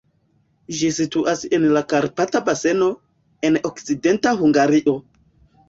Ĝi 0.77 0.87
situas 0.95 1.43
en 1.57 1.67
la 1.75 1.83
Karpata 1.93 2.43
baseno, 2.49 2.89
en 3.51 3.63
Okcidenta 3.73 4.35
Hungario. 4.43 4.99